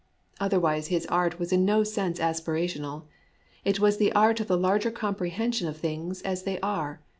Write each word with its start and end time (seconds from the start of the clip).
Otherwise 0.39 0.87
his 0.87 1.05
art 1.05 1.37
was 1.37 1.53
in 1.53 1.63
no 1.63 1.83
sense 1.83 2.17
aspirational; 2.19 3.03
it 3.63 3.79
was 3.79 3.97
the 3.97 4.11
art 4.13 4.39
of 4.39 4.47
the 4.47 4.57
larger 4.57 4.89
comprehension 4.89 5.67
of 5.67 5.77
things 5.77 6.23
as 6.23 6.41
they 6.41 6.59
are. 6.61 7.01